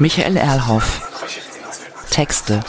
[0.00, 1.02] Michael Erlhoff.
[2.10, 2.60] Texte.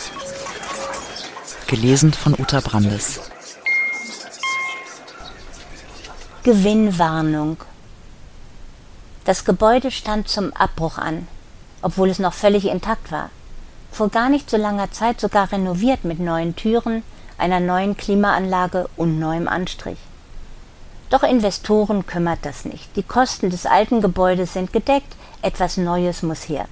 [1.66, 3.22] Gelesen von Uta Brandes.
[6.44, 7.56] Gewinnwarnung.
[9.24, 11.26] Das Gebäude stand zum Abbruch an,
[11.82, 13.30] obwohl es noch völlig intakt war.
[13.94, 17.02] Vor gar nicht so langer Zeit sogar renoviert mit neuen Türen,
[17.38, 20.00] einer neuen Klimaanlage und neuem Anstrich.
[21.10, 22.94] Doch Investoren kümmert das nicht.
[22.98, 26.68] Die Kosten des alten Gebäudes sind gedeckt, etwas Neues muss her.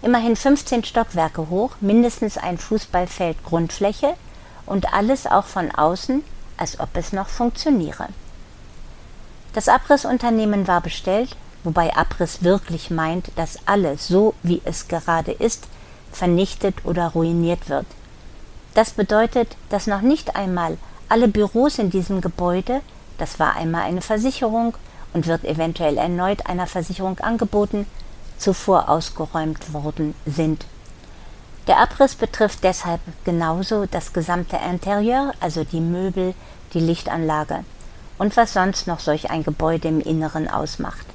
[0.00, 4.14] Immerhin 15 Stockwerke hoch, mindestens ein Fußballfeld Grundfläche
[4.64, 6.22] und alles auch von außen,
[6.56, 8.08] als ob es noch funktioniere.
[9.54, 15.66] Das Abrissunternehmen war bestellt, wobei Abriss wirklich meint, dass alles, so wie es gerade ist,
[16.12, 17.86] vernichtet oder ruiniert wird.
[18.74, 20.78] Das bedeutet, dass noch nicht einmal
[21.08, 22.82] alle Büros in diesem Gebäude,
[23.18, 24.74] das war einmal eine Versicherung
[25.12, 27.86] und wird eventuell erneut einer Versicherung angeboten,
[28.38, 30.66] zuvor ausgeräumt worden sind.
[31.66, 36.34] Der Abriss betrifft deshalb genauso das gesamte Interieur, also die Möbel,
[36.72, 37.64] die Lichtanlage
[38.18, 41.06] und was sonst noch solch ein Gebäude im Inneren ausmacht.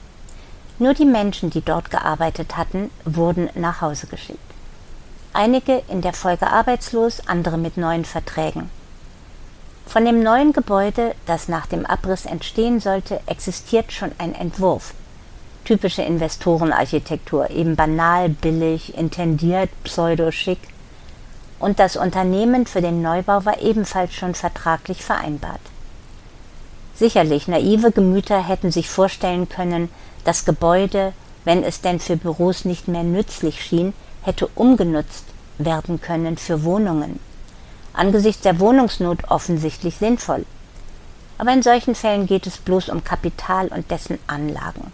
[0.80, 4.39] Nur die Menschen, die dort gearbeitet hatten, wurden nach Hause geschickt.
[5.33, 8.69] Einige in der Folge arbeitslos, andere mit neuen Verträgen.
[9.85, 14.93] Von dem neuen Gebäude, das nach dem Abriss entstehen sollte, existiert schon ein Entwurf.
[15.66, 20.59] Typische Investorenarchitektur, eben banal, billig, intendiert, pseudo-schick.
[21.59, 25.61] Und das Unternehmen für den Neubau war ebenfalls schon vertraglich vereinbart.
[26.95, 29.89] Sicherlich, naive Gemüter hätten sich vorstellen können,
[30.25, 31.14] das Gebäude,
[31.45, 35.25] wenn es denn für Büros nicht mehr nützlich schien, hätte umgenutzt
[35.58, 37.20] werden können für Wohnungen.
[37.94, 40.45] Angesichts der Wohnungsnot offensichtlich sinnvoll.
[41.38, 44.92] Aber in solchen Fällen geht es bloß um Kapital und dessen Anlagen.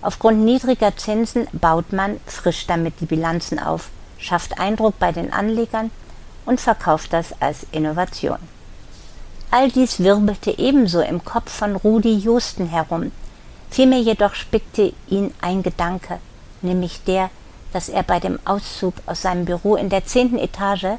[0.00, 5.90] Aufgrund niedriger Zinsen baut man, frischt damit die Bilanzen auf, schafft Eindruck bei den Anlegern
[6.46, 8.38] und verkauft das als Innovation.
[9.50, 13.12] All dies wirbelte ebenso im Kopf von Rudi Justen herum.
[13.70, 16.18] Vielmehr jedoch spickte ihn ein Gedanke,
[16.62, 17.30] nämlich der,
[17.72, 20.98] dass er bei dem Auszug aus seinem Büro in der zehnten Etage,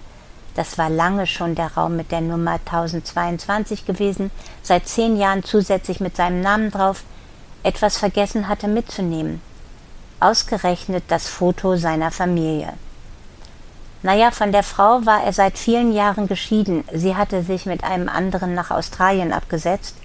[0.56, 4.30] das war lange schon der Raum mit der Nummer 1022 gewesen,
[4.62, 7.04] seit zehn Jahren zusätzlich mit seinem Namen drauf,
[7.64, 9.42] etwas vergessen hatte mitzunehmen.
[10.20, 12.74] Ausgerechnet das Foto seiner Familie.
[14.02, 16.86] Naja, von der Frau war er seit vielen Jahren geschieden.
[16.94, 19.96] Sie hatte sich mit einem anderen nach Australien abgesetzt.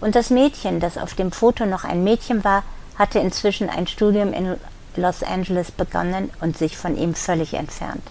[0.00, 2.62] Und das Mädchen, das auf dem Foto noch ein Mädchen war,
[2.98, 4.56] hatte inzwischen ein Studium in
[4.96, 8.02] Los Angeles begonnen und sich von ihm völlig entfernt.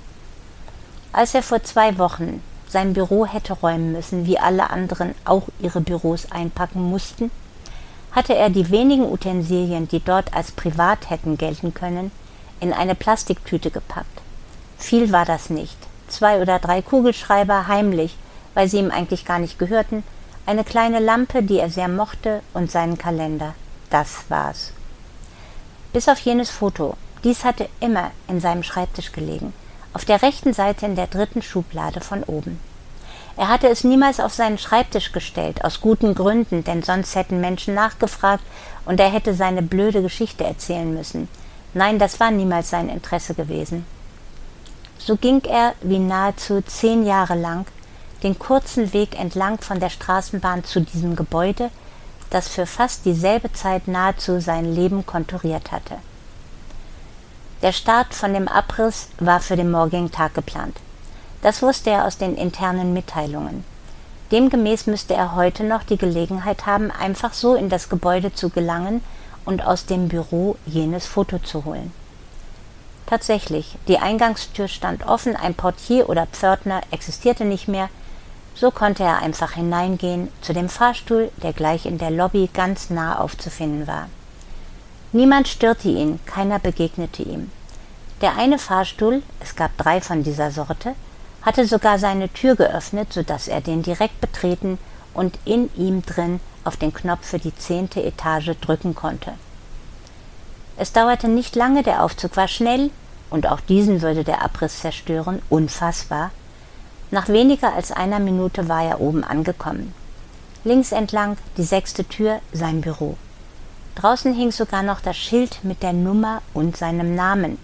[1.11, 5.81] Als er vor zwei Wochen sein Büro hätte räumen müssen, wie alle anderen auch ihre
[5.81, 7.31] Büros einpacken mussten,
[8.19, 12.11] hatte er die wenigen Utensilien, die dort als privat hätten gelten können,
[12.59, 14.19] in eine Plastiktüte gepackt.
[14.77, 15.77] Viel war das nicht.
[16.09, 18.17] Zwei oder drei Kugelschreiber heimlich,
[18.55, 20.03] weil sie ihm eigentlich gar nicht gehörten,
[20.45, 23.55] eine kleine Lampe, die er sehr mochte, und seinen Kalender.
[23.89, 24.73] Das war's.
[25.93, 26.97] Bis auf jenes Foto.
[27.23, 29.53] Dies hatte immer in seinem Schreibtisch gelegen,
[29.93, 32.59] auf der rechten Seite in der dritten Schublade von oben.
[33.39, 37.73] Er hatte es niemals auf seinen Schreibtisch gestellt, aus guten Gründen, denn sonst hätten Menschen
[37.73, 38.43] nachgefragt
[38.83, 41.29] und er hätte seine blöde Geschichte erzählen müssen.
[41.73, 43.85] Nein, das war niemals sein Interesse gewesen.
[44.97, 47.65] So ging er wie nahezu zehn Jahre lang
[48.23, 51.69] den kurzen Weg entlang von der Straßenbahn zu diesem Gebäude,
[52.31, 55.95] das für fast dieselbe Zeit nahezu sein Leben konturiert hatte.
[57.61, 60.75] Der Start von dem Abriss war für den morgigen Tag geplant.
[61.41, 63.63] Das wusste er aus den internen Mitteilungen.
[64.31, 69.01] Demgemäß müsste er heute noch die Gelegenheit haben, einfach so in das Gebäude zu gelangen
[69.45, 71.91] und aus dem Büro jenes Foto zu holen.
[73.07, 77.89] Tatsächlich, die Eingangstür stand offen, ein Portier oder Pförtner existierte nicht mehr,
[78.53, 83.17] so konnte er einfach hineingehen zu dem Fahrstuhl, der gleich in der Lobby ganz nah
[83.17, 84.09] aufzufinden war.
[85.11, 87.51] Niemand störte ihn, keiner begegnete ihm.
[88.21, 90.93] Der eine Fahrstuhl, es gab drei von dieser Sorte,
[91.41, 94.77] hatte sogar seine Tür geöffnet, so dass er den direkt betreten
[95.13, 99.33] und in ihm drin auf den Knopf für die zehnte Etage drücken konnte.
[100.77, 102.91] Es dauerte nicht lange, der Aufzug war schnell,
[103.29, 106.31] und auch diesen würde der Abriss zerstören, unfassbar.
[107.11, 109.93] Nach weniger als einer Minute war er oben angekommen.
[110.63, 113.17] Links entlang die sechste Tür, sein Büro.
[113.95, 117.57] Draußen hing sogar noch das Schild mit der Nummer und seinem Namen.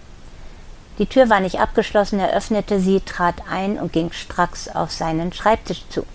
[0.97, 5.33] Die Tür war nicht abgeschlossen, er öffnete sie, trat ein und ging stracks auf seinen
[5.33, 6.05] Schreibtisch zu.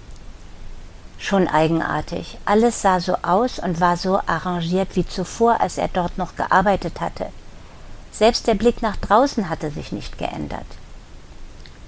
[1.18, 2.38] Schon eigenartig.
[2.46, 7.00] Alles sah so aus und war so arrangiert wie zuvor, als er dort noch gearbeitet
[7.02, 7.26] hatte.
[8.10, 10.64] Selbst der Blick nach draußen hatte sich nicht geändert.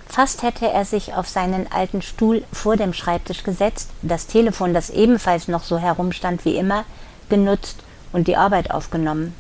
[0.07, 4.91] Fast hätte er sich auf seinen alten Stuhl vor dem Schreibtisch gesetzt, das Telefon, das
[4.91, 6.85] ebenfalls noch so herumstand wie immer,
[7.31, 7.79] genutzt
[8.13, 9.35] und die Arbeit aufgenommen.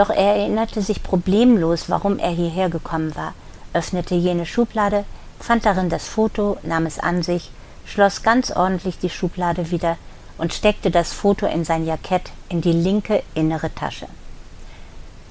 [0.00, 3.34] Doch er erinnerte sich problemlos, warum er hierher gekommen war,
[3.74, 5.04] öffnete jene Schublade,
[5.38, 7.50] fand darin das Foto, nahm es an sich,
[7.84, 9.98] schloss ganz ordentlich die Schublade wieder
[10.38, 14.06] und steckte das Foto in sein Jackett in die linke innere Tasche.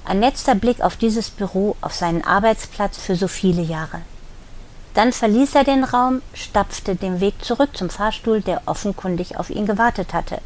[0.04, 4.02] Ein letzter Blick auf dieses Büro, auf seinen Arbeitsplatz für so viele Jahre.
[4.94, 9.66] Dann verließ er den Raum, stapfte den Weg zurück zum Fahrstuhl, der offenkundig auf ihn
[9.66, 10.40] gewartet hatte.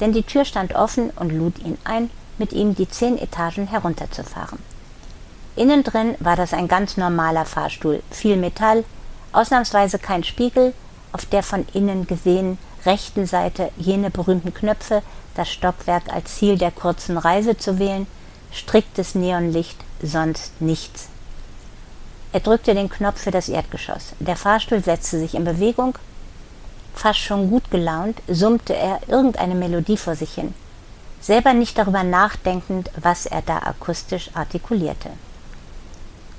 [0.00, 4.58] Denn die Tür stand offen und lud ihn ein, mit ihm die zehn Etagen herunterzufahren.
[5.56, 8.84] Innen drin war das ein ganz normaler Fahrstuhl, viel Metall,
[9.32, 10.74] ausnahmsweise kein Spiegel,
[11.12, 15.02] auf der von innen gesehen rechten Seite jene berühmten Knöpfe,
[15.34, 18.06] das Stockwerk als Ziel der kurzen Reise zu wählen,
[18.52, 21.08] striktes Neonlicht, sonst nichts.
[22.32, 24.12] Er drückte den Knopf für das Erdgeschoss.
[24.18, 25.96] Der Fahrstuhl setzte sich in Bewegung.
[26.94, 30.54] Fast schon gut gelaunt summte er irgendeine Melodie vor sich hin,
[31.20, 35.10] selber nicht darüber nachdenkend, was er da akustisch artikulierte.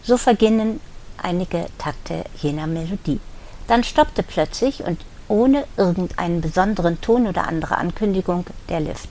[0.04, 0.80] So verginnen
[1.22, 3.20] einige Takte jener Melodie.
[3.68, 9.10] Dann stoppte plötzlich und ohne irgendeinen besonderen Ton oder andere Ankündigung der Lift.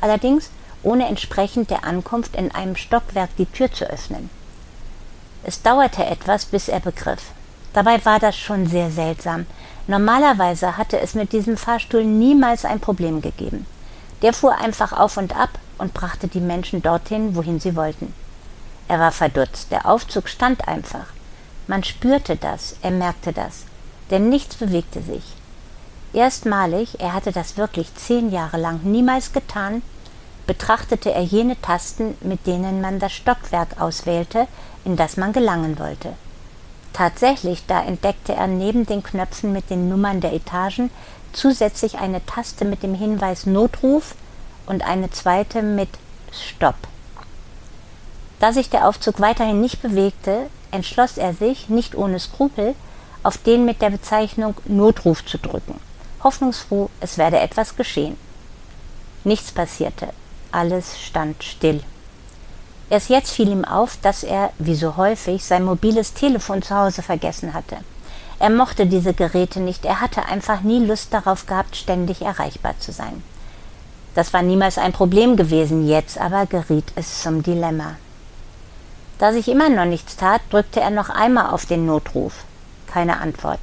[0.00, 0.50] Allerdings
[0.82, 4.30] ohne entsprechend der Ankunft in einem Stockwerk die Tür zu öffnen.
[5.44, 7.32] Es dauerte etwas, bis er begriff.
[7.72, 9.46] Dabei war das schon sehr seltsam.
[9.86, 13.66] Normalerweise hatte es mit diesem Fahrstuhl niemals ein Problem gegeben.
[14.22, 18.12] Der fuhr einfach auf und ab und brachte die Menschen dorthin, wohin sie wollten.
[18.88, 19.70] Er war verdutzt.
[19.70, 21.06] Der Aufzug stand einfach.
[21.66, 23.64] Man spürte das, er merkte das,
[24.10, 25.22] denn nichts bewegte sich.
[26.14, 29.82] Erstmalig, er hatte das wirklich zehn Jahre lang niemals getan,
[30.46, 34.46] betrachtete er jene Tasten, mit denen man das Stockwerk auswählte,
[34.86, 36.14] in das man gelangen wollte.
[36.94, 40.90] Tatsächlich, da entdeckte er neben den Knöpfen mit den Nummern der Etagen
[41.32, 44.14] zusätzlich eine Taste mit dem Hinweis Notruf
[44.66, 45.88] und eine zweite mit
[46.32, 46.76] Stopp.
[48.40, 52.74] Da sich der Aufzug weiterhin nicht bewegte, entschloss er sich, nicht ohne Skrupel,
[53.22, 55.80] auf den mit der Bezeichnung Notruf zu drücken.
[56.22, 58.16] Hoffnungsfroh, es werde etwas geschehen.
[59.24, 60.08] Nichts passierte.
[60.52, 61.82] Alles stand still.
[62.90, 67.02] Erst jetzt fiel ihm auf, dass er, wie so häufig, sein mobiles Telefon zu Hause
[67.02, 67.78] vergessen hatte.
[68.38, 72.92] Er mochte diese Geräte nicht, er hatte einfach nie Lust darauf gehabt, ständig erreichbar zu
[72.92, 73.22] sein.
[74.14, 77.96] Das war niemals ein Problem gewesen, jetzt aber geriet es zum Dilemma.
[79.18, 82.44] Da sich immer noch nichts tat, drückte er noch einmal auf den Notruf.
[82.86, 83.60] Keine Antwort.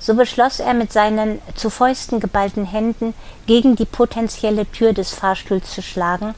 [0.00, 3.14] So beschloss er mit seinen zu Fäusten geballten Händen
[3.46, 6.34] gegen die potenzielle Tür des Fahrstuhls zu schlagen,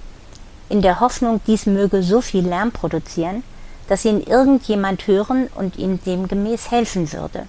[0.69, 3.45] in der Hoffnung, dies möge so viel Lärm produzieren,
[3.89, 7.47] dass ihn irgendjemand hören und ihm demgemäß helfen würde.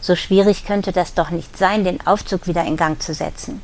[0.00, 3.60] So schwierig könnte das doch nicht sein, den Aufzug wieder in Gang zu setzen.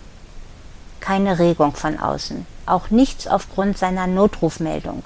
[1.01, 5.05] Keine Regung von außen, auch nichts aufgrund seiner Notrufmeldung.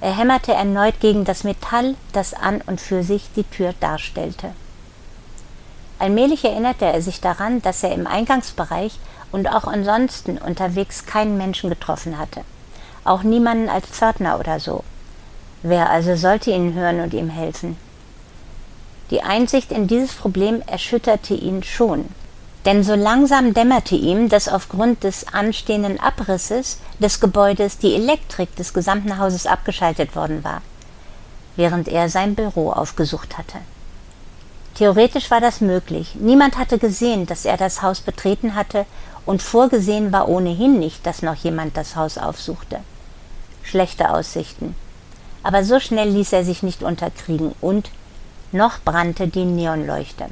[0.00, 4.52] Er hämmerte erneut gegen das Metall, das an und für sich die Tür darstellte.
[5.98, 8.98] Allmählich erinnerte er sich daran, dass er im Eingangsbereich
[9.32, 12.42] und auch ansonsten unterwegs keinen Menschen getroffen hatte.
[13.04, 14.84] Auch niemanden als Pförtner oder so.
[15.68, 17.76] Wer also sollte ihn hören und ihm helfen?
[19.10, 22.04] Die Einsicht in dieses Problem erschütterte ihn schon.
[22.64, 28.74] Denn so langsam dämmerte ihm, dass aufgrund des anstehenden Abrisses des Gebäudes die Elektrik des
[28.74, 30.62] gesamten Hauses abgeschaltet worden war,
[31.56, 33.58] während er sein Büro aufgesucht hatte.
[34.76, 36.14] Theoretisch war das möglich.
[36.14, 38.86] Niemand hatte gesehen, dass er das Haus betreten hatte,
[39.24, 42.78] und vorgesehen war ohnehin nicht, dass noch jemand das Haus aufsuchte.
[43.64, 44.76] Schlechte Aussichten.
[45.46, 47.90] Aber so schnell ließ er sich nicht unterkriegen, und
[48.50, 50.26] noch brannte die Neonleuchte.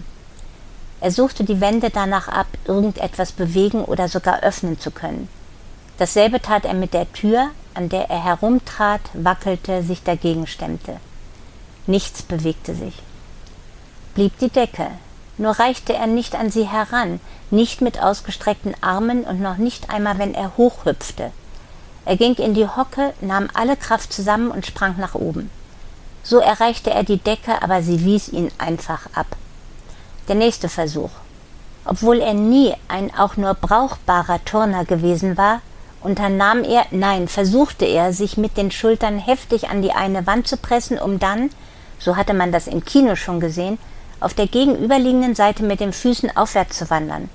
[1.01, 5.29] Er suchte die Wände danach ab, irgendetwas bewegen oder sogar öffnen zu können.
[5.99, 10.97] Dasselbe tat er mit der Tür, an der er herumtrat, wackelte, sich dagegen stemmte.
[11.87, 12.95] Nichts bewegte sich
[14.15, 14.87] blieb die Decke.
[15.37, 20.19] Nur reichte er nicht an sie heran, nicht mit ausgestreckten Armen und noch nicht einmal,
[20.19, 21.33] wenn er hochhüpfte.
[22.05, 25.51] Er ging in die Hocke, nahm alle Kraft zusammen und sprang nach oben.
[26.23, 29.27] So erreichte er die Decke, aber sie wies ihn einfach ab.
[30.29, 31.11] Der nächste Versuch.
[31.85, 35.61] Obwohl er nie ein auch nur brauchbarer Turner gewesen war,
[36.01, 40.57] unternahm er, nein, versuchte er, sich mit den Schultern heftig an die eine Wand zu
[40.57, 41.51] pressen, um dann,
[41.99, 43.79] so hatte man das im Kino schon gesehen,
[44.21, 47.29] auf der gegenüberliegenden Seite mit den Füßen aufwärts zu wandern.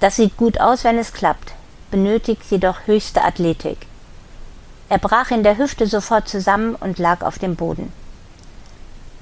[0.00, 1.52] Das sieht gut aus, wenn es klappt,
[1.94, 3.86] benötigt jedoch höchste Athletik.
[4.88, 7.92] Er brach in der Hüfte sofort zusammen und lag auf dem Boden.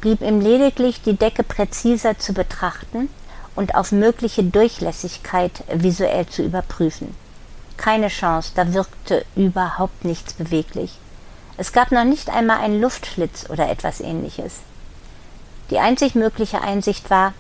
[0.00, 3.11] Blieb ihm lediglich die Decke präziser zu betrachten
[3.55, 7.14] und auf mögliche Durchlässigkeit visuell zu überprüfen.
[7.76, 10.97] Keine Chance, da wirkte überhaupt nichts beweglich.
[11.59, 14.61] Es gab noch nicht einmal einen Luftschlitz oder etwas ähnliches.
[15.69, 17.35] Die einzig mögliche Einsicht war,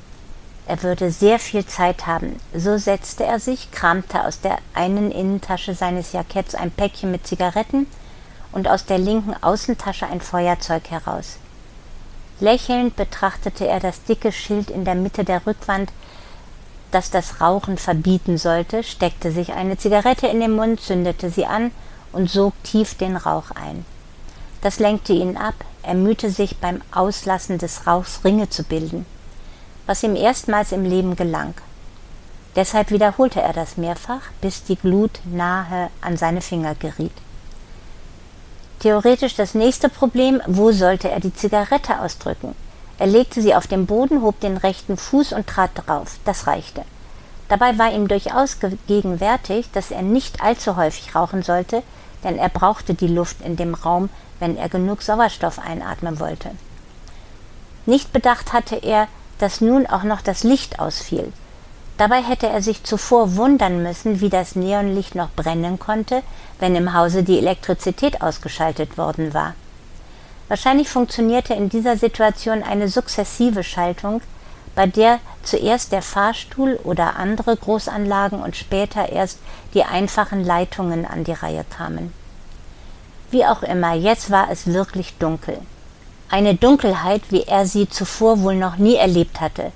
[0.66, 2.38] er würde sehr viel Zeit haben.
[2.54, 7.86] So setzte er sich, kramte aus der einen Innentasche seines Jacketts ein Päckchen mit Zigaretten
[8.52, 11.38] und aus der linken Außentasche ein Feuerzeug heraus.
[12.40, 15.92] Lächelnd betrachtete er das dicke Schild in der Mitte der Rückwand,
[16.90, 21.70] das das Rauchen verbieten sollte, steckte sich eine Zigarette in den Mund, zündete sie an
[22.12, 23.84] und sog tief den Rauch ein.
[24.60, 29.06] Das lenkte ihn ab, er mühte sich beim Auslassen des Rauchs Ringe zu bilden,
[29.92, 31.52] was ihm erstmals im Leben gelang.
[32.56, 37.12] Deshalb wiederholte er das mehrfach, bis die Glut nahe an seine Finger geriet.
[38.78, 42.54] Theoretisch das nächste Problem, wo sollte er die Zigarette ausdrücken?
[42.98, 46.16] Er legte sie auf den Boden, hob den rechten Fuß und trat drauf.
[46.24, 46.86] Das reichte.
[47.50, 48.56] Dabei war ihm durchaus
[48.86, 51.82] gegenwärtig, dass er nicht allzu häufig rauchen sollte,
[52.24, 54.08] denn er brauchte die Luft in dem Raum,
[54.40, 56.52] wenn er genug Sauerstoff einatmen wollte.
[57.84, 59.06] Nicht bedacht hatte er,
[59.42, 61.32] dass nun auch noch das Licht ausfiel.
[61.98, 66.22] Dabei hätte er sich zuvor wundern müssen, wie das Neonlicht noch brennen konnte,
[66.58, 69.54] wenn im Hause die Elektrizität ausgeschaltet worden war.
[70.48, 74.20] Wahrscheinlich funktionierte in dieser Situation eine sukzessive Schaltung,
[74.74, 79.38] bei der zuerst der Fahrstuhl oder andere Großanlagen und später erst
[79.74, 82.12] die einfachen Leitungen an die Reihe kamen.
[83.30, 85.58] Wie auch immer, jetzt war es wirklich dunkel.
[86.32, 89.70] Eine Dunkelheit, wie er sie zuvor wohl noch nie erlebt hatte.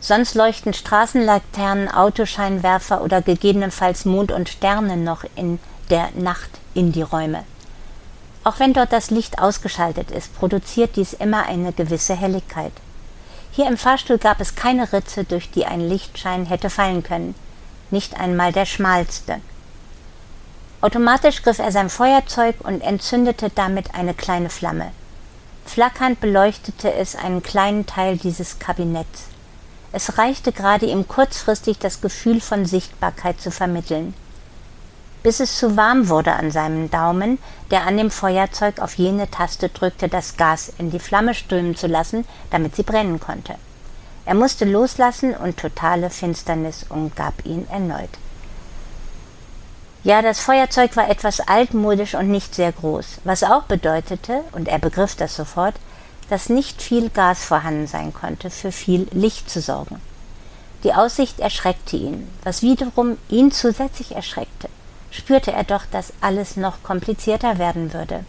[0.00, 5.58] Sonst leuchten Straßenlaternen, Autoscheinwerfer oder gegebenenfalls Mond und Sterne noch in
[5.90, 7.44] der Nacht in die Räume.
[8.44, 12.72] Auch wenn dort das Licht ausgeschaltet ist, produziert dies immer eine gewisse Helligkeit.
[13.52, 17.34] Hier im Fahrstuhl gab es keine Ritze, durch die ein Lichtschein hätte fallen können,
[17.90, 19.42] nicht einmal der schmalste.
[20.80, 24.92] Automatisch griff er sein Feuerzeug und entzündete damit eine kleine Flamme.
[25.64, 29.24] Flackernd beleuchtete es einen kleinen Teil dieses Kabinetts.
[29.92, 34.14] Es reichte gerade ihm kurzfristig das Gefühl von Sichtbarkeit zu vermitteln
[35.22, 37.38] bis es zu warm wurde an seinem Daumen,
[37.70, 41.86] der an dem Feuerzeug auf jene Taste drückte, das Gas in die Flamme strömen zu
[41.86, 43.56] lassen, damit sie brennen konnte.
[44.24, 48.10] Er musste loslassen und totale Finsternis umgab ihn erneut.
[50.02, 54.78] Ja, das Feuerzeug war etwas altmodisch und nicht sehr groß, was auch bedeutete, und er
[54.78, 55.74] begriff das sofort,
[56.30, 60.00] dass nicht viel Gas vorhanden sein konnte, für viel Licht zu sorgen.
[60.84, 64.68] Die Aussicht erschreckte ihn, was wiederum ihn zusätzlich erschreckte
[65.10, 68.24] spürte er doch, dass alles noch komplizierter werden würde.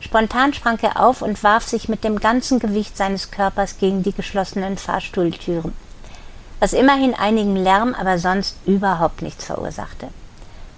[0.00, 4.12] Spontan sprang er auf und warf sich mit dem ganzen Gewicht seines Körpers gegen die
[4.12, 5.72] geschlossenen Fahrstuhltüren,
[6.58, 10.08] was immerhin einigen Lärm, aber sonst überhaupt nichts verursachte.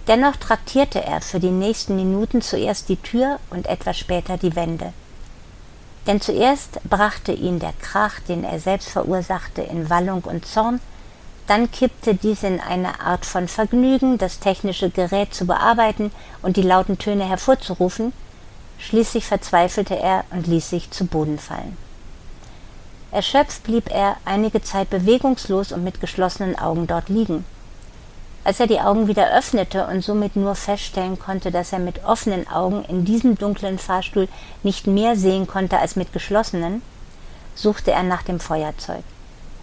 [0.07, 4.93] Dennoch traktierte er für die nächsten Minuten zuerst die Tür und etwas später die Wände.
[6.07, 10.81] Denn zuerst brachte ihn der Krach, den er selbst verursachte, in Wallung und Zorn,
[11.47, 16.11] dann kippte dies in eine Art von Vergnügen, das technische Gerät zu bearbeiten
[16.43, 18.13] und die lauten Töne hervorzurufen.
[18.79, 21.77] Schließlich verzweifelte er und ließ sich zu Boden fallen.
[23.11, 27.45] Erschöpft blieb er einige Zeit bewegungslos und mit geschlossenen Augen dort liegen.
[28.45, 32.47] Als er die Augen wieder öffnete und somit nur feststellen konnte, dass er mit offenen
[32.47, 34.29] Augen in diesem dunklen Fahrstuhl
[34.63, 36.83] nicht mehr sehen konnte als mit geschlossenen,
[37.55, 39.03] suchte er nach dem Feuerzeug.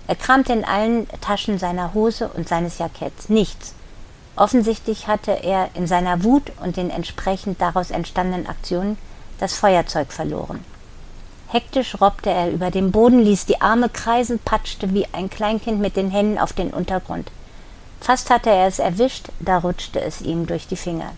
[0.07, 3.29] Er kramte in allen Taschen seiner Hose und seines Jacketts.
[3.29, 3.75] Nichts.
[4.35, 8.97] Offensichtlich hatte er in seiner Wut und den entsprechend daraus entstandenen Aktionen
[9.39, 10.65] das Feuerzeug verloren.
[11.49, 15.97] Hektisch robbte er über den Boden, ließ die Arme kreisen, patschte wie ein Kleinkind mit
[15.97, 17.29] den Händen auf den Untergrund.
[18.01, 21.11] Fast hatte er es erwischt, da rutschte es ihm durch die Finger.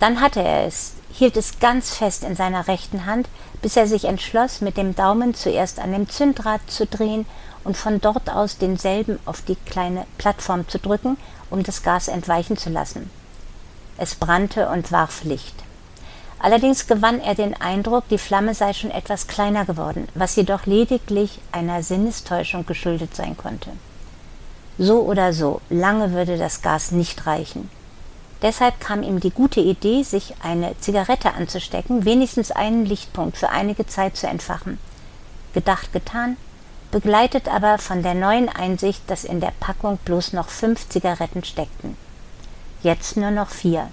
[0.00, 3.28] Dann hatte er es, hielt es ganz fest in seiner rechten Hand,
[3.60, 7.26] bis er sich entschloss, mit dem Daumen zuerst an dem Zündrad zu drehen
[7.64, 11.18] und von dort aus denselben auf die kleine Plattform zu drücken,
[11.50, 13.10] um das Gas entweichen zu lassen.
[13.98, 15.54] Es brannte und warf Licht.
[16.38, 21.40] Allerdings gewann er den Eindruck, die Flamme sei schon etwas kleiner geworden, was jedoch lediglich
[21.52, 23.72] einer Sinnestäuschung geschuldet sein konnte.
[24.82, 27.68] So oder so, lange würde das Gas nicht reichen.
[28.40, 33.86] Deshalb kam ihm die gute Idee, sich eine Zigarette anzustecken, wenigstens einen Lichtpunkt für einige
[33.86, 34.78] Zeit zu entfachen.
[35.52, 36.38] Gedacht getan,
[36.92, 41.94] begleitet aber von der neuen Einsicht, dass in der Packung bloß noch fünf Zigaretten steckten.
[42.82, 43.90] Jetzt nur noch vier.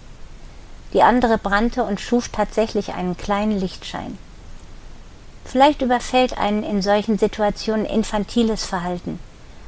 [0.94, 4.18] die andere brannte und schuf tatsächlich einen kleinen Lichtschein.
[5.44, 9.20] Vielleicht überfällt einen in solchen Situationen infantiles Verhalten.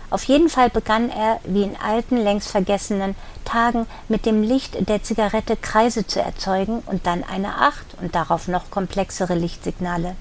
[0.10, 5.04] Auf jeden Fall begann er, wie in alten, längst vergessenen Tagen, mit dem Licht der
[5.04, 10.16] Zigarette Kreise zu erzeugen und dann eine Acht und darauf noch komplexere Lichtsignale.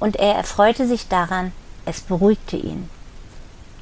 [0.00, 1.52] Und er erfreute sich daran,
[1.84, 2.88] es beruhigte ihn.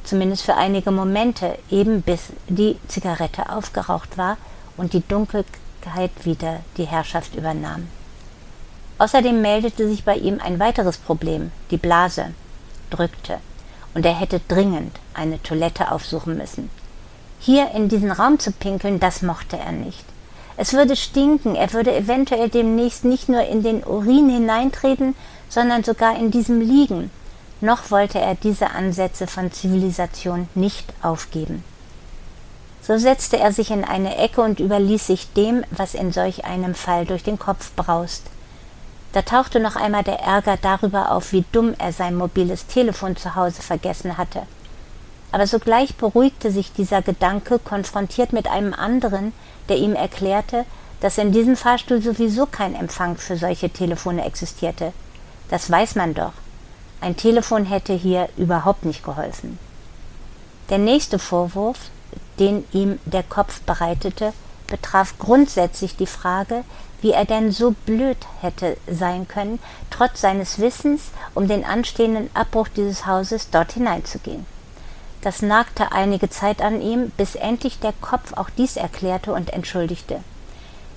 [0.03, 4.37] Zumindest für einige Momente, eben bis die Zigarette aufgeraucht war
[4.77, 5.47] und die Dunkelheit
[6.25, 7.89] wieder die Herrschaft übernahm.
[8.99, 12.35] Außerdem meldete sich bei ihm ein weiteres Problem, die Blase
[12.91, 13.39] drückte,
[13.95, 16.71] und er hätte dringend eine Toilette aufsuchen müssen.
[17.41, 20.05] Hier in diesen Raum zu pinkeln, das mochte er nicht.
[20.57, 25.15] Es würde stinken, er würde eventuell demnächst nicht nur in den Urin hineintreten,
[25.49, 27.11] sondern sogar in diesem liegen.
[27.61, 31.65] Noch wollte er diese Ansätze von Zivilisation nicht aufgeben.
[32.83, 36.75] So setzte er sich in eine Ecke und überließ sich dem, was in solch einem
[36.75, 38.25] Fall durch den Kopf braust.
[39.15, 43.37] Da tauchte noch einmal der Ärger darüber auf, wie dumm er sein mobiles Telefon zu
[43.37, 44.43] Hause vergessen hatte.
[45.31, 49.33] Aber sogleich beruhigte sich dieser Gedanke, konfrontiert mit einem anderen,
[49.69, 50.65] der ihm erklärte,
[51.01, 54.93] dass in diesem Fahrstuhl sowieso kein Empfang für solche Telefone existierte.
[55.49, 56.33] Das weiß man doch.
[57.01, 59.61] Ein Telefon hätte hier überhaupt nicht geholfen.
[60.71, 61.79] Der nächste Vorwurf,
[62.41, 64.33] den ihm der Kopf bereitete,
[64.67, 66.65] betraf grundsätzlich die Frage,
[67.01, 69.59] wie er denn so blöd hätte sein können,
[69.91, 74.47] trotz seines Wissens um den anstehenden Abbruch dieses Hauses dort hineinzugehen.
[75.21, 80.21] Das nagte einige Zeit an ihm, bis endlich der Kopf auch dies erklärte und entschuldigte.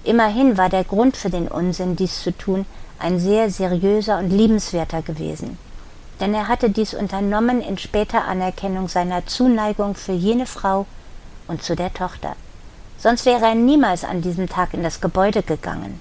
[0.03, 2.65] Immerhin war der Grund für den Unsinn, dies zu tun,
[2.99, 5.57] ein sehr seriöser und liebenswerter gewesen.
[6.19, 10.85] Denn er hatte dies unternommen in später Anerkennung seiner Zuneigung für jene Frau
[11.47, 12.35] und zu der Tochter.
[12.97, 15.99] Sonst wäre er niemals an diesem Tag in das Gebäude gegangen.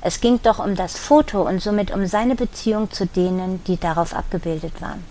[0.00, 4.14] Es ging doch um das Foto und somit um seine Beziehung zu denen, die darauf
[4.14, 5.04] abgebildet waren.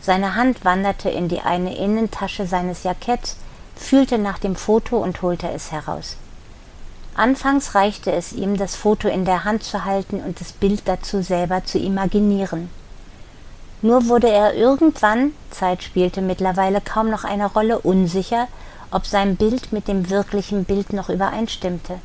[0.00, 3.36] Seine Hand wanderte in die eine Innentasche seines Jacketts,
[3.74, 6.16] fühlte nach dem Foto und holte es heraus.
[7.16, 11.22] Anfangs reichte es ihm, das Foto in der Hand zu halten und das Bild dazu
[11.22, 12.68] selber zu imaginieren.
[13.82, 18.48] Nur wurde er irgendwann, Zeit spielte mittlerweile kaum noch eine Rolle, unsicher,
[18.94, 21.98] ob sein Bild mit dem wirklichen Bild noch übereinstimmte.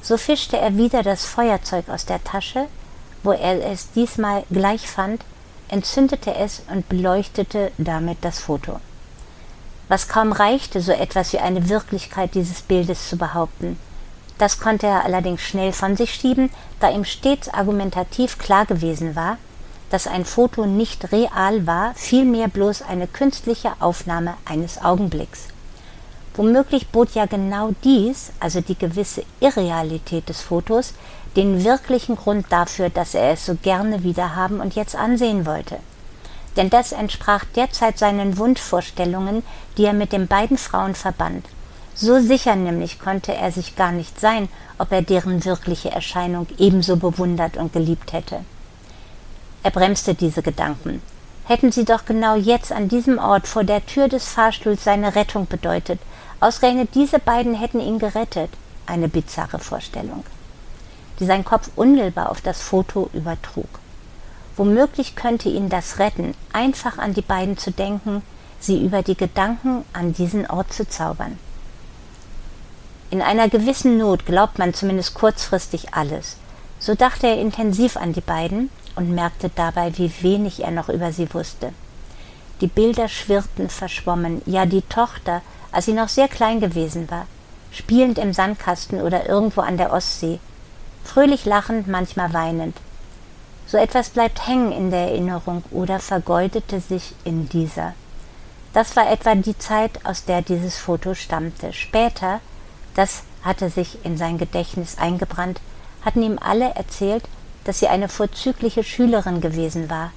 [0.00, 2.68] So fischte er wieder das Feuerzeug aus der Tasche,
[3.22, 5.22] wo er es diesmal gleich fand,
[5.68, 8.80] entzündete es und beleuchtete damit das Foto.
[9.88, 13.78] Was kaum reichte, so etwas wie eine Wirklichkeit dieses Bildes zu behaupten.
[14.38, 16.48] Das konnte er allerdings schnell von sich schieben,
[16.80, 19.36] da ihm stets argumentativ klar gewesen war,
[19.90, 25.48] dass ein Foto nicht real war, vielmehr bloß eine künstliche Aufnahme eines Augenblicks.
[26.34, 30.94] Womöglich bot ja genau dies, also die gewisse Irrealität des Fotos,
[31.36, 35.78] den wirklichen Grund dafür, dass er es so gerne wiederhaben und jetzt ansehen wollte.
[36.56, 39.42] Denn das entsprach derzeit seinen Wunschvorstellungen,
[39.76, 41.46] die er mit den beiden Frauen verband.
[41.94, 46.96] So sicher nämlich konnte er sich gar nicht sein, ob er deren wirkliche Erscheinung ebenso
[46.96, 48.40] bewundert und geliebt hätte.
[49.62, 51.02] Er bremste diese Gedanken.
[51.44, 55.46] Hätten sie doch genau jetzt an diesem Ort vor der Tür des Fahrstuhls seine Rettung
[55.46, 56.00] bedeutet,
[56.40, 58.50] Ausgerechnet diese beiden hätten ihn gerettet.
[58.86, 60.24] Eine bizarre Vorstellung,
[61.20, 63.68] die sein Kopf unmittelbar auf das Foto übertrug.
[64.56, 68.22] Womöglich könnte ihn das retten, einfach an die beiden zu denken,
[68.58, 71.38] sie über die Gedanken an diesen Ort zu zaubern.
[73.10, 76.36] In einer gewissen Not glaubt man zumindest kurzfristig alles.
[76.78, 81.12] So dachte er intensiv an die beiden und merkte dabei, wie wenig er noch über
[81.12, 81.72] sie wusste.
[82.60, 87.26] Die Bilder schwirrten verschwommen, ja die Tochter, als sie noch sehr klein gewesen war,
[87.70, 90.38] spielend im Sandkasten oder irgendwo an der Ostsee,
[91.04, 92.76] fröhlich lachend, manchmal weinend.
[93.66, 97.94] So etwas bleibt hängen in der Erinnerung oder vergeudete sich in dieser.
[98.72, 101.72] Das war etwa die Zeit, aus der dieses Foto stammte.
[101.72, 102.40] Später,
[102.94, 105.60] das hatte sich in sein Gedächtnis eingebrannt,
[106.04, 107.24] hatten ihm alle erzählt,
[107.64, 110.12] dass sie eine vorzügliche Schülerin gewesen war.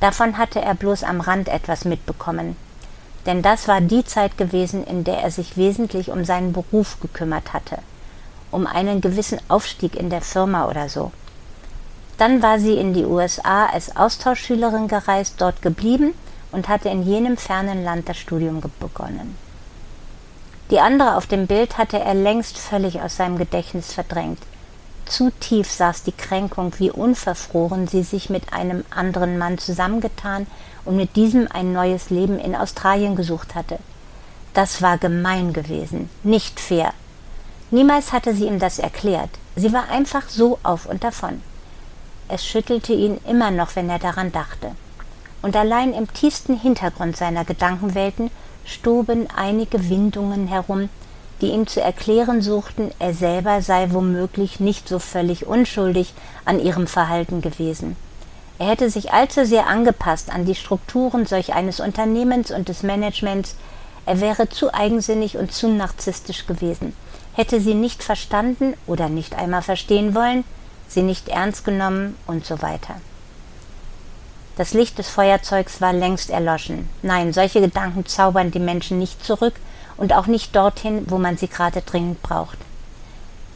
[0.00, 2.56] Davon hatte er bloß am Rand etwas mitbekommen
[3.26, 7.52] denn das war die Zeit gewesen, in der er sich wesentlich um seinen Beruf gekümmert
[7.52, 7.78] hatte,
[8.50, 11.12] um einen gewissen Aufstieg in der Firma oder so.
[12.16, 16.14] Dann war sie in die USA als Austauschschülerin gereist, dort geblieben
[16.50, 19.36] und hatte in jenem fernen Land das Studium begonnen.
[20.70, 24.40] Die andere auf dem Bild hatte er längst völlig aus seinem Gedächtnis verdrängt.
[25.08, 30.46] Zu tief saß die Kränkung, wie unverfroren sie sich mit einem anderen Mann zusammengetan
[30.84, 33.78] und mit diesem ein neues Leben in Australien gesucht hatte.
[34.52, 36.92] Das war gemein gewesen, nicht fair.
[37.70, 39.30] Niemals hatte sie ihm das erklärt.
[39.56, 41.42] Sie war einfach so auf und davon.
[42.28, 44.72] Es schüttelte ihn immer noch, wenn er daran dachte.
[45.40, 48.30] Und allein im tiefsten Hintergrund seiner Gedankenwelten
[48.66, 50.90] stoben einige Windungen herum,
[51.40, 56.12] die ihm zu erklären suchten, er selber sei womöglich nicht so völlig unschuldig
[56.44, 57.96] an ihrem Verhalten gewesen.
[58.58, 63.54] Er hätte sich allzu sehr angepasst an die Strukturen solch eines Unternehmens und des Managements,
[64.04, 66.94] er wäre zu eigensinnig und zu narzisstisch gewesen,
[67.34, 70.44] hätte sie nicht verstanden oder nicht einmal verstehen wollen,
[70.88, 72.94] sie nicht ernst genommen und so weiter.
[74.56, 76.88] Das Licht des Feuerzeugs war längst erloschen.
[77.02, 79.54] Nein, solche Gedanken zaubern die Menschen nicht zurück
[79.98, 82.56] und auch nicht dorthin, wo man sie gerade dringend braucht.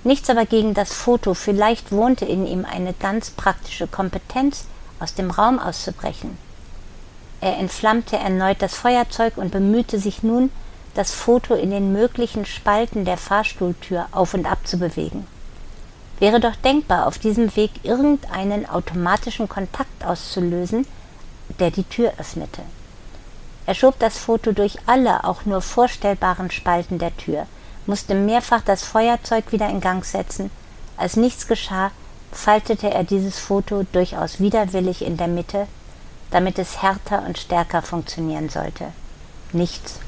[0.05, 4.67] Nichts aber gegen das Foto, vielleicht wohnte in ihm eine ganz praktische Kompetenz,
[4.99, 6.39] aus dem Raum auszubrechen.
[7.41, 10.51] Er entflammte erneut das Feuerzeug und bemühte sich nun,
[10.95, 15.27] das Foto in den möglichen Spalten der Fahrstuhltür auf und ab zu bewegen.
[16.19, 20.87] Wäre doch denkbar, auf diesem Weg irgendeinen automatischen Kontakt auszulösen,
[21.59, 22.63] der die Tür öffnete.
[23.67, 27.47] Er schob das Foto durch alle auch nur vorstellbaren Spalten der Tür,
[27.87, 30.51] musste mehrfach das Feuerzeug wieder in Gang setzen.
[30.97, 31.91] Als nichts geschah,
[32.33, 35.67] faltete er dieses Foto durchaus widerwillig in der Mitte,
[36.31, 38.87] damit es härter und stärker funktionieren sollte.
[39.53, 40.01] Nichts.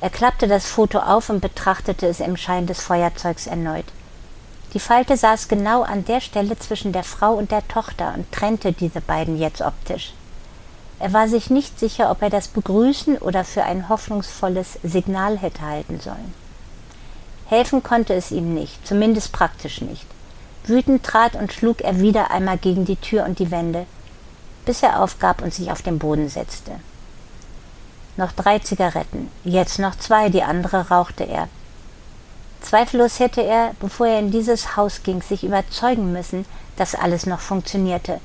[0.00, 3.84] Er klappte das Foto auf und betrachtete es im Schein des Feuerzeugs erneut.
[4.74, 8.72] Die Falte saß genau an der Stelle zwischen der Frau und der Tochter und trennte
[8.72, 10.12] diese beiden jetzt optisch.
[11.00, 15.62] Er war sich nicht sicher, ob er das begrüßen oder für ein hoffnungsvolles Signal hätte
[15.62, 16.34] halten sollen.
[17.46, 20.06] Helfen konnte es ihm nicht, zumindest praktisch nicht.
[20.64, 23.86] Wütend trat und schlug er wieder einmal gegen die Tür und die Wände,
[24.66, 26.72] bis er aufgab und sich auf den Boden setzte.
[28.16, 31.48] Noch drei Zigaretten, jetzt noch zwei, die andere rauchte er.
[32.60, 36.44] Zweifellos hätte er, bevor er in dieses Haus ging, sich überzeugen müssen,
[36.76, 38.20] dass alles noch funktionierte.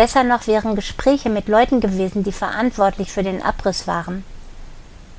[0.00, 4.24] Besser noch wären Gespräche mit Leuten gewesen, die verantwortlich für den Abriss waren.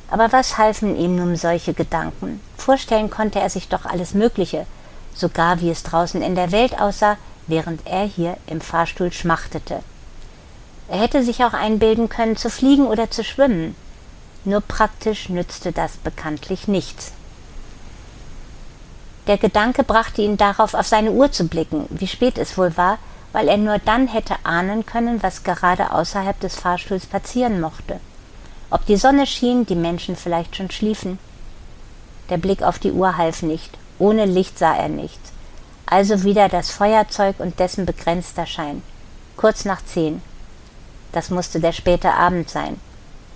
[0.10, 2.42] Aber was halfen ihm nun solche Gedanken?
[2.58, 4.66] Vorstellen konnte er sich doch alles Mögliche,
[5.14, 9.84] sogar wie es draußen in der Welt aussah, während er hier im Fahrstuhl schmachtete.
[10.88, 13.76] Er hätte sich auch einbilden können, zu fliegen oder zu schwimmen.
[14.46, 17.12] Nur praktisch nützte das bekanntlich nichts.
[19.28, 22.98] Der Gedanke brachte ihn darauf, auf seine Uhr zu blicken, wie spät es wohl war,
[23.32, 28.00] weil er nur dann hätte ahnen können, was gerade außerhalb des Fahrstuhls passieren mochte.
[28.70, 31.20] Ob die Sonne schien, die Menschen vielleicht schon schliefen.
[32.30, 35.32] Der Blick auf die Uhr half nicht, ohne Licht sah er nichts.
[35.86, 38.82] Also wieder das Feuerzeug und dessen begrenzter Schein.
[39.36, 40.22] Kurz nach zehn.
[41.12, 42.80] Das musste der späte Abend sein.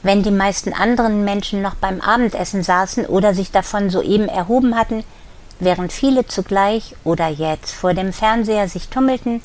[0.03, 5.03] Wenn die meisten anderen Menschen noch beim Abendessen saßen oder sich davon soeben erhoben hatten,
[5.59, 9.41] während viele zugleich oder jetzt vor dem Fernseher sich tummelten,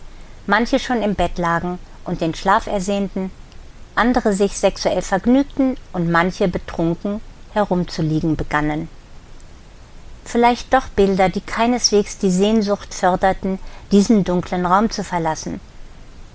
[0.51, 3.31] manche schon im Bett lagen und den Schlaf ersehnten,
[3.95, 7.21] andere sich sexuell vergnügten und manche betrunken
[7.53, 8.89] herumzuliegen begannen.
[10.25, 13.59] Vielleicht doch Bilder, die keineswegs die Sehnsucht förderten,
[13.91, 15.61] diesen dunklen Raum zu verlassen.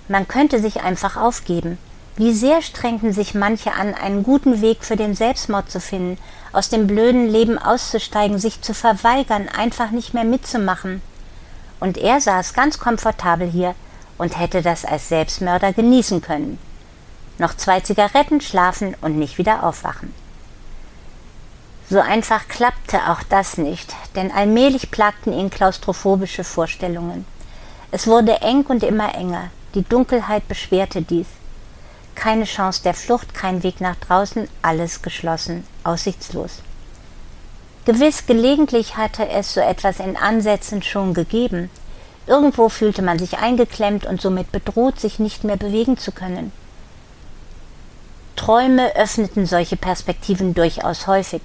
[0.08, 1.78] Man könnte sich einfach aufgeben,
[2.18, 6.18] wie sehr strengten sich manche an, einen guten Weg für den Selbstmord zu finden,
[6.54, 11.02] aus dem blöden Leben auszusteigen, sich zu verweigern, einfach nicht mehr mitzumachen.
[11.80, 13.76] Und er saß ganz komfortabel hier
[14.18, 16.60] und hätte das als Selbstmörder genießen können.
[17.38, 20.14] Noch zwei Zigaretten schlafen und nicht wieder aufwachen.
[21.90, 27.26] So einfach klappte auch das nicht, denn allmählich plagten ihn klaustrophobische Vorstellungen.
[27.92, 31.28] Es wurde eng und immer enger, die Dunkelheit beschwerte dies
[32.16, 36.62] keine Chance der Flucht, kein Weg nach draußen, alles geschlossen, aussichtslos.
[37.86, 41.70] Gewiss, gelegentlich hatte es so etwas in Ansätzen schon gegeben.
[42.28, 46.52] Irgendwo fühlte man sich eingeklemmt und somit bedroht, sich nicht mehr bewegen zu können.
[48.36, 51.42] Träume öffneten solche Perspektiven durchaus häufig.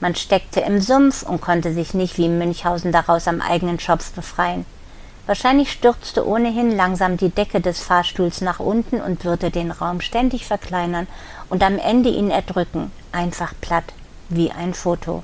[0.00, 4.64] Man steckte im Sumpf und konnte sich nicht wie Münchhausen daraus am eigenen Schopf befreien.
[5.26, 10.46] Wahrscheinlich stürzte ohnehin langsam die Decke des Fahrstuhls nach unten und würde den Raum ständig
[10.46, 11.06] verkleinern
[11.48, 13.94] und am Ende ihn erdrücken, einfach platt,
[14.28, 15.22] wie ein Foto.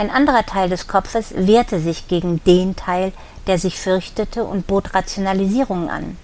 [0.00, 3.12] Ein anderer Teil des Kopfes wehrte sich gegen den Teil,
[3.46, 6.16] der sich fürchtete und bot Rationalisierungen an.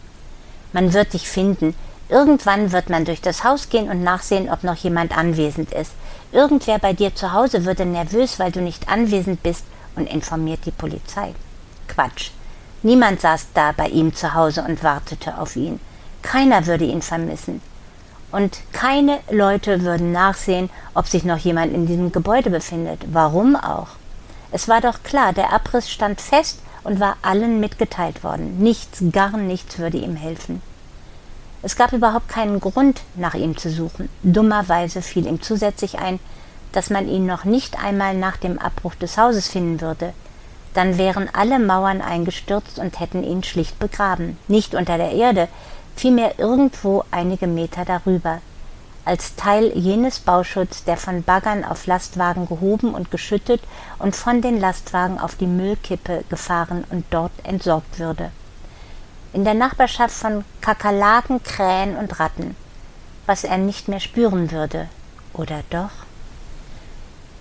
[0.72, 1.74] Man wird dich finden,
[2.08, 5.92] irgendwann wird man durch das Haus gehen und nachsehen, ob noch jemand anwesend ist.
[6.32, 10.70] Irgendwer bei dir zu Hause würde nervös, weil du nicht anwesend bist und informiert die
[10.70, 11.34] Polizei.
[11.86, 12.30] Quatsch.
[12.82, 15.80] Niemand saß da bei ihm zu Hause und wartete auf ihn.
[16.22, 17.60] Keiner würde ihn vermissen.
[18.32, 23.04] Und keine Leute würden nachsehen, ob sich noch jemand in diesem Gebäude befindet.
[23.12, 23.88] Warum auch?
[24.50, 28.58] Es war doch klar, der Abriss stand fest und war allen mitgeteilt worden.
[28.58, 30.62] Nichts, gar nichts würde ihm helfen.
[31.62, 34.08] Es gab überhaupt keinen Grund, nach ihm zu suchen.
[34.22, 36.20] Dummerweise fiel ihm zusätzlich ein,
[36.72, 40.12] dass man ihn noch nicht einmal nach dem Abbruch des Hauses finden würde.
[40.74, 44.38] Dann wären alle Mauern eingestürzt und hätten ihn schlicht begraben.
[44.46, 45.48] Nicht unter der Erde,
[45.96, 48.40] vielmehr irgendwo einige Meter darüber.
[49.04, 53.62] Als Teil jenes Bauschutzes, der von Baggern auf Lastwagen gehoben und geschüttet
[53.98, 58.30] und von den Lastwagen auf die Müllkippe gefahren und dort entsorgt würde
[59.36, 62.56] in der Nachbarschaft von Kakerlaken, Krähen und Ratten,
[63.26, 64.88] was er nicht mehr spüren würde.
[65.34, 65.90] Oder doch?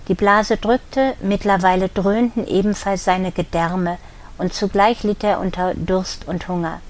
[0.09, 3.97] Die Blase drückte, mittlerweile dröhnten ebenfalls seine Gedärme,
[4.37, 6.81] und zugleich litt er unter Durst und Hunger.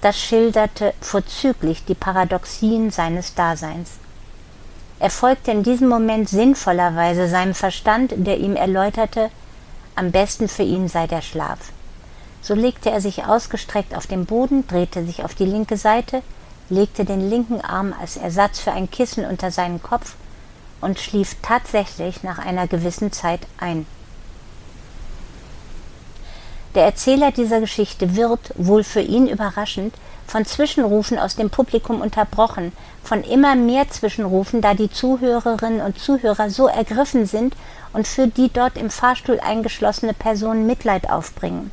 [0.00, 3.92] Das schilderte vorzüglich die Paradoxien seines Daseins.
[4.98, 9.30] Er folgte in diesem Moment sinnvollerweise seinem Verstand, der ihm erläuterte,
[9.94, 11.58] am besten für ihn sei der Schlaf.
[12.42, 16.22] So legte er sich ausgestreckt auf den Boden, drehte sich auf die linke Seite,
[16.68, 20.14] legte den linken Arm als Ersatz für ein Kissen unter seinen Kopf
[20.80, 23.86] und schlief tatsächlich nach einer gewissen Zeit ein.
[26.76, 29.94] Der Erzähler dieser Geschichte wird, wohl für ihn überraschend,
[30.26, 32.70] von Zwischenrufen aus dem Publikum unterbrochen,
[33.02, 37.56] von immer mehr Zwischenrufen, da die Zuhörerinnen und Zuhörer so ergriffen sind
[37.94, 41.70] und für die dort im Fahrstuhl eingeschlossene Personen Mitleid aufbringen.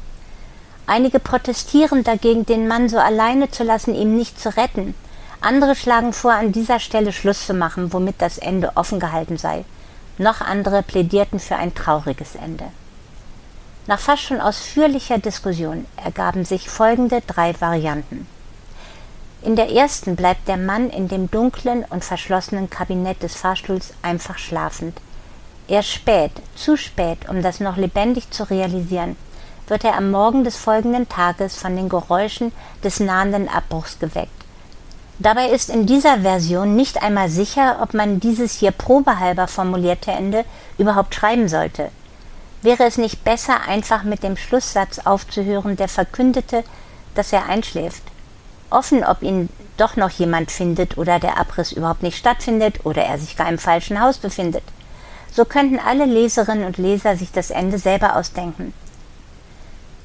[0.87, 4.95] Einige protestieren dagegen, den Mann so alleine zu lassen, ihm nicht zu retten.
[5.41, 9.65] Andere schlagen vor, an dieser Stelle Schluss zu machen, womit das Ende offen gehalten sei.
[10.17, 12.65] Noch andere plädierten für ein trauriges Ende.
[13.85, 18.27] Nach fast schon ausführlicher Diskussion ergaben sich folgende drei Varianten.
[19.41, 24.37] In der ersten bleibt der Mann in dem dunklen und verschlossenen Kabinett des Fahrstuhls einfach
[24.37, 24.97] schlafend.
[25.67, 29.17] Er spät, zu spät, um das noch lebendig zu realisieren,
[29.67, 32.53] wird er am Morgen des folgenden Tages von den Geräuschen
[32.85, 34.31] des nahenden Abbruchs geweckt.
[35.19, 40.45] Dabei ist in dieser Version nicht einmal sicher, ob man dieses hier probehalber formulierte Ende
[40.77, 41.91] überhaupt schreiben sollte.
[42.63, 46.63] Wäre es nicht besser, einfach mit dem Schlusssatz aufzuhören, der verkündete,
[47.13, 48.03] dass er einschläft?
[48.69, 53.19] Offen, ob ihn doch noch jemand findet oder der Abriss überhaupt nicht stattfindet oder er
[53.19, 54.63] sich gar im falschen Haus befindet.
[55.29, 58.73] So könnten alle Leserinnen und Leser sich das Ende selber ausdenken.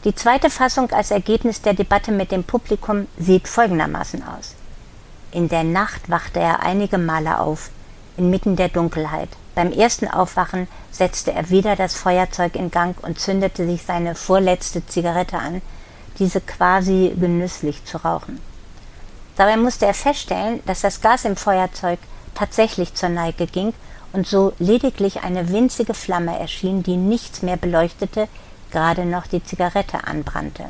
[0.05, 4.55] Die zweite Fassung als Ergebnis der Debatte mit dem Publikum sieht folgendermaßen aus.
[5.31, 7.71] In der Nacht wachte er einige Male auf,
[8.17, 9.29] inmitten der Dunkelheit.
[9.59, 14.87] Beim ersten Aufwachen setzte er wieder das Feuerzeug in Gang und zündete sich seine vorletzte
[14.87, 15.63] Zigarette an,
[16.21, 18.41] diese quasi genüsslich zu rauchen.
[19.35, 21.99] Dabei musste er feststellen, dass das Gas im Feuerzeug
[22.37, 23.75] tatsächlich zur Neige ging
[24.13, 28.29] und so lediglich eine winzige Flamme erschien, die nichts mehr beleuchtete,
[28.71, 30.67] gerade noch die Zigarette anbrannte.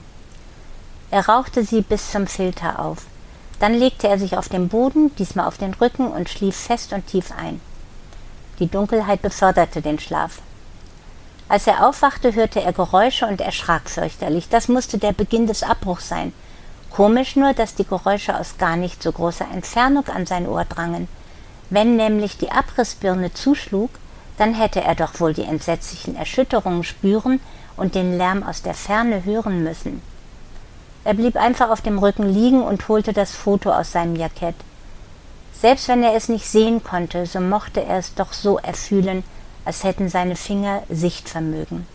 [1.11, 3.05] Er rauchte sie bis zum Filter auf.
[3.61, 7.07] Dann legte er sich auf den Boden, diesmal auf den Rücken und schlief fest und
[7.07, 7.61] tief ein.
[8.59, 10.41] Die Dunkelheit beförderte den Schlaf.
[11.49, 14.49] Als er aufwachte, hörte er Geräusche und erschrak fürchterlich.
[14.49, 16.33] Das musste der Beginn des Abbruchs sein.
[16.91, 21.09] Komisch nur, dass die Geräusche aus gar nicht so großer Entfernung an sein Ohr drangen.
[21.71, 23.91] Wenn nämlich die Abrissbirne zuschlug,
[24.37, 27.41] dann hätte er doch wohl die entsetzlichen Erschütterungen spüren
[27.77, 30.03] und den Lärm aus der Ferne hören müssen.
[31.05, 34.55] Er blieb einfach auf dem Rücken liegen und holte das Foto aus seinem Jackett.
[35.53, 39.25] Selbst wenn er es nicht sehen konnte, so mochte er es doch so erfühlen,
[39.65, 41.87] als hätten seine Finger Sichtvermögen.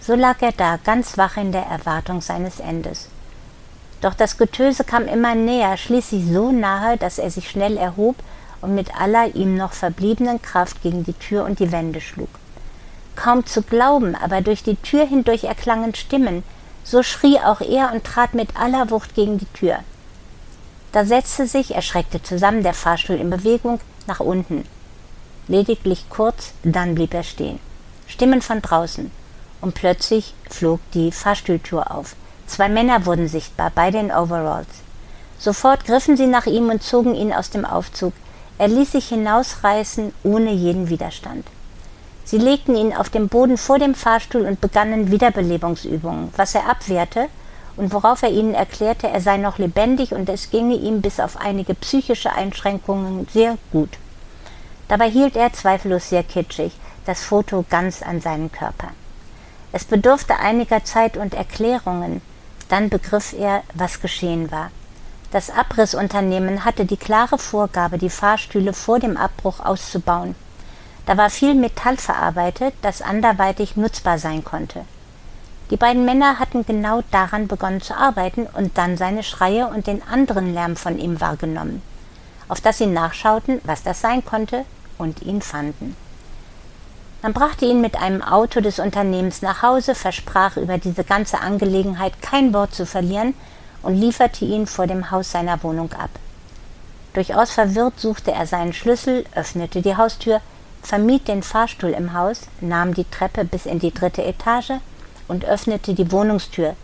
[0.00, 3.08] So lag er da, ganz wach in der Erwartung seines Endes.
[4.00, 8.16] Doch das Getöse kam immer näher, schließlich so nahe, dass er sich schnell erhob
[8.60, 12.28] und mit aller ihm noch verbliebenen Kraft gegen die Tür und die Wände schlug.
[13.16, 16.44] Kaum zu glauben, aber durch die Tür hindurch erklangen Stimmen,
[16.84, 19.78] so schrie auch er und trat mit aller Wucht gegen die Tür.
[20.96, 24.64] Da setzte sich, er schreckte zusammen, der Fahrstuhl in Bewegung, nach unten.
[25.46, 27.58] Lediglich kurz, dann blieb er stehen.
[28.06, 29.10] Stimmen von draußen.
[29.60, 32.16] Und plötzlich flog die Fahrstuhltür auf.
[32.46, 34.70] Zwei Männer wurden sichtbar, beide in Overalls.
[35.38, 38.14] Sofort griffen sie nach ihm und zogen ihn aus dem Aufzug.
[38.56, 41.46] Er ließ sich hinausreißen, ohne jeden Widerstand.
[42.24, 47.28] Sie legten ihn auf den Boden vor dem Fahrstuhl und begannen Wiederbelebungsübungen, was er abwehrte
[47.76, 51.38] und worauf er ihnen erklärte, er sei noch lebendig und es ginge ihm bis auf
[51.38, 53.90] einige psychische Einschränkungen sehr gut.
[54.88, 56.72] Dabei hielt er zweifellos sehr kitschig
[57.04, 58.88] das Foto ganz an seinen Körper.
[59.72, 62.20] Es bedurfte einiger Zeit und Erklärungen,
[62.68, 64.70] dann begriff er, was geschehen war.
[65.30, 70.34] Das Abrissunternehmen hatte die klare Vorgabe, die Fahrstühle vor dem Abbruch auszubauen.
[71.04, 74.84] Da war viel Metall verarbeitet, das anderweitig nutzbar sein konnte.
[75.70, 80.00] Die beiden Männer hatten genau daran begonnen zu arbeiten und dann seine Schreie und den
[80.02, 81.82] anderen Lärm von ihm wahrgenommen,
[82.48, 84.64] auf das sie nachschauten, was das sein konnte,
[84.98, 85.96] und ihn fanden.
[87.22, 92.22] Man brachte ihn mit einem Auto des Unternehmens nach Hause, versprach über diese ganze Angelegenheit
[92.22, 93.34] kein Wort zu verlieren
[93.82, 96.10] und lieferte ihn vor dem Haus seiner Wohnung ab.
[97.14, 100.40] Durchaus verwirrt suchte er seinen Schlüssel, öffnete die Haustür,
[100.82, 104.74] vermied den Fahrstuhl im Haus, nahm die Treppe bis in die dritte Etage
[105.28, 106.74] und öffnete die Wohnungstür.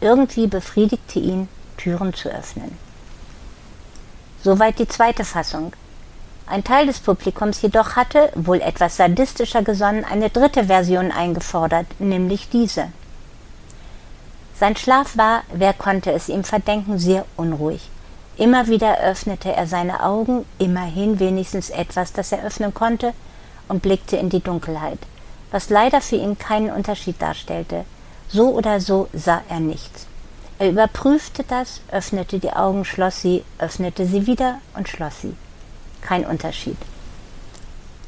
[0.00, 2.76] Irgendwie befriedigte ihn, Türen zu öffnen.
[4.42, 5.72] Soweit die zweite Fassung.
[6.46, 12.48] Ein Teil des Publikums jedoch hatte, wohl etwas sadistischer gesonnen, eine dritte Version eingefordert, nämlich
[12.48, 12.88] diese.
[14.54, 17.88] Sein Schlaf war, wer konnte es ihm verdenken, sehr unruhig.
[18.36, 23.14] Immer wieder öffnete er seine Augen, immerhin wenigstens etwas, das er öffnen konnte,
[23.68, 24.98] und blickte in die Dunkelheit,
[25.52, 27.84] was leider für ihn keinen Unterschied darstellte.
[28.28, 30.06] So oder so sah er nichts.
[30.58, 35.36] Er überprüfte das, öffnete die Augen, schloss sie, öffnete sie wieder und schloss sie
[36.02, 36.76] kein Unterschied.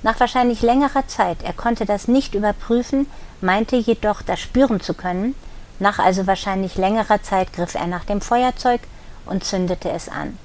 [0.02, 3.06] Nach wahrscheinlich längerer Zeit, er konnte das nicht überprüfen,
[3.40, 5.34] meinte jedoch das spüren zu können,
[5.78, 8.82] nach also wahrscheinlich längerer Zeit griff er nach dem Feuerzeug
[9.24, 10.38] und zündete es an.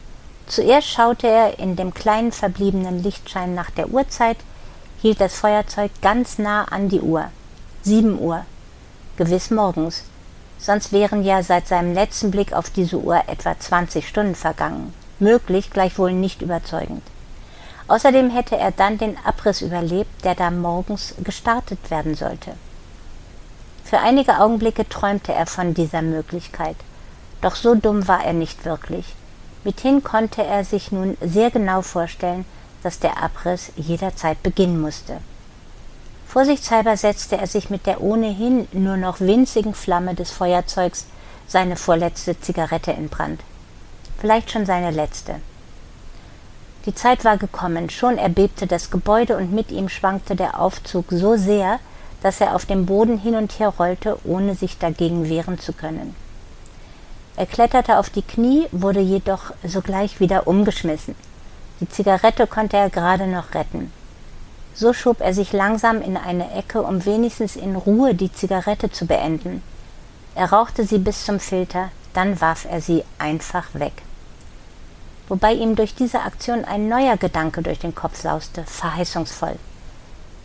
[0.47, 4.38] Zuerst schaute er in dem kleinen verbliebenen Lichtschein nach der Uhrzeit,
[5.01, 7.25] hielt das Feuerzeug ganz nah an die Uhr.
[7.81, 8.45] Sieben Uhr.
[9.17, 10.03] Gewiss morgens.
[10.57, 14.93] Sonst wären ja seit seinem letzten Blick auf diese Uhr etwa 20 Stunden vergangen.
[15.19, 17.03] Möglich, gleichwohl nicht überzeugend.
[17.88, 22.51] Außerdem hätte er dann den Abriss überlebt, der da morgens gestartet werden sollte.
[23.83, 26.75] Für einige Augenblicke träumte er von dieser Möglichkeit.
[27.41, 29.15] Doch so dumm war er nicht wirklich.
[29.63, 32.45] Mithin konnte er sich nun sehr genau vorstellen,
[32.84, 35.18] dass der Abriss jederzeit beginnen musste.
[36.28, 41.08] Vorsichtshalber setzte er sich mit der ohnehin nur noch winzigen Flamme des Feuerzeugs
[41.48, 43.42] seine vorletzte Zigarette in Brand.
[44.20, 45.36] Vielleicht schon seine letzte.
[46.86, 51.36] Die Zeit war gekommen, schon erbebte das Gebäude und mit ihm schwankte der Aufzug so
[51.36, 51.80] sehr,
[52.22, 56.15] dass er auf dem Boden hin und her rollte, ohne sich dagegen wehren zu können.
[57.36, 61.15] Er kletterte auf die Knie, wurde jedoch sogleich wieder umgeschmissen.
[61.80, 63.92] Die Zigarette konnte er gerade noch retten.
[64.74, 69.06] So schob er sich langsam in eine Ecke, um wenigstens in Ruhe die Zigarette zu
[69.06, 69.63] beenden.
[70.36, 73.94] Er rauchte sie bis zum Filter, dann warf er sie einfach weg
[75.30, 79.58] wobei ihm durch diese Aktion ein neuer Gedanke durch den Kopf sauste, verheißungsvoll.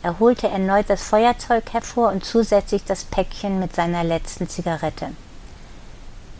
[0.02, 5.08] Er holte erneut das Feuerzeug hervor und zusätzlich das Päckchen mit seiner letzten Zigarette.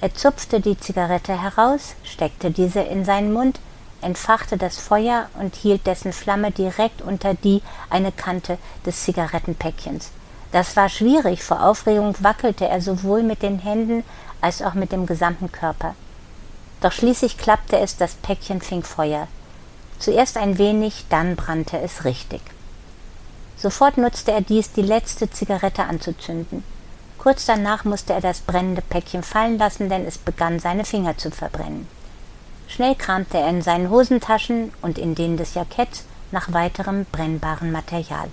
[0.02, 3.58] Er zupfte die Zigarette heraus, steckte diese in seinen Mund,
[4.04, 10.10] entfachte das Feuer und hielt dessen Flamme direkt unter die eine Kante des Zigarettenpäckchens.
[10.52, 14.04] Das war schwierig, vor Aufregung wackelte er sowohl mit den Händen
[14.40, 15.96] als auch mit dem gesamten Körper.
[16.80, 19.26] Doch schließlich klappte es, das Päckchen fing Feuer.
[19.98, 22.42] Zuerst ein wenig, dann brannte es richtig.
[23.56, 26.62] Sofort nutzte er dies, die letzte Zigarette anzuzünden.
[27.18, 31.30] Kurz danach musste er das brennende Päckchen fallen lassen, denn es begann seine Finger zu
[31.30, 31.88] verbrennen.
[32.68, 38.28] Schnell kramte er in seinen Hosentaschen und in denen des Jacketts nach weiterem brennbaren Material.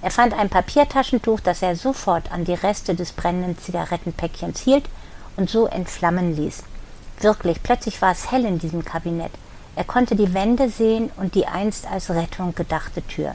[0.00, 4.84] Er fand ein Papiertaschentuch, das er sofort an die Reste des brennenden Zigarettenpäckchens hielt
[5.36, 6.62] und so entflammen ließ.
[7.20, 9.32] Wirklich, plötzlich war es hell in diesem Kabinett.
[9.74, 13.34] Er konnte die Wände sehen und die einst als Rettung gedachte Tür.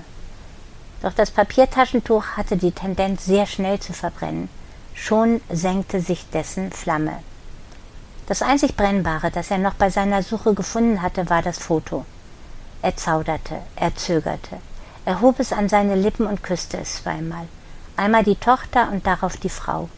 [1.01, 4.49] Doch das Papiertaschentuch hatte die Tendenz, sehr schnell zu verbrennen.
[4.93, 7.19] Schon senkte sich dessen Flamme.
[8.25, 12.05] Das einzig Brennbare, das er noch bei seiner Suche gefunden hatte, war das Foto.
[12.81, 14.57] Er zauderte, er zögerte.
[15.05, 17.47] Er hob es an seine Lippen und küsste es zweimal.
[17.97, 19.89] Einmal die Tochter und darauf die Frau.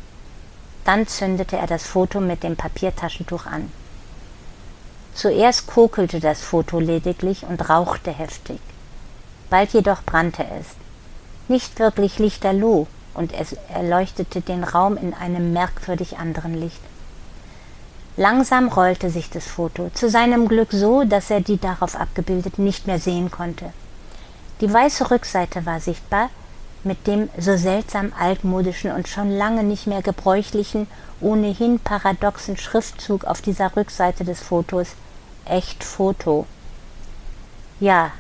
[0.84, 3.72] Dann zündete er das Foto mit dem Papiertaschentuch an.
[5.14, 8.60] Zuerst kokelte das Foto lediglich und rauchte heftig.
[9.50, 10.68] Bald jedoch brannte es.
[11.48, 16.82] Nicht wirklich lichterloh, und es erleuchtete den Raum in einem merkwürdig anderen Licht.
[18.18, 22.88] Langsam rollte sich das Foto, zu seinem Glück so, dass er die darauf abgebildeten nicht
[22.88, 23.74] mehr sehen konnte.
[24.62, 26.30] Die weiße Rückseite war sichtbar,
[26.86, 30.88] mit dem so seltsam altmodischen und schon lange nicht mehr gebräuchlichen,
[31.20, 34.90] ohnehin paradoxen Schriftzug auf dieser Rückseite des Fotos
[35.44, 36.46] Echt Foto.
[37.80, 38.12] Ja,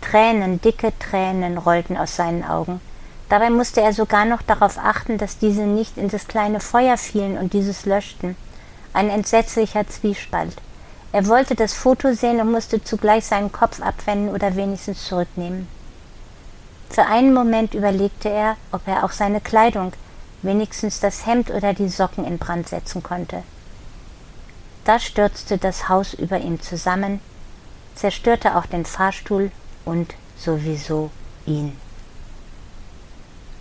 [0.00, 2.80] Tränen, dicke Tränen rollten aus seinen Augen.
[3.28, 7.38] Dabei musste er sogar noch darauf achten, dass diese nicht in das kleine Feuer fielen
[7.38, 8.36] und dieses löschten.
[8.94, 10.54] Ein entsetzlicher Zwiespalt.
[11.12, 15.66] Er wollte das Foto sehen und musste zugleich seinen Kopf abwenden oder wenigstens zurücknehmen.
[16.90, 19.92] Für einen Moment überlegte er, ob er auch seine Kleidung,
[20.42, 23.42] wenigstens das Hemd oder die Socken in Brand setzen konnte.
[24.84, 27.20] Da stürzte das Haus über ihm zusammen,
[27.96, 29.50] zerstörte auch den Fahrstuhl
[29.84, 31.10] und sowieso
[31.46, 31.76] ihn.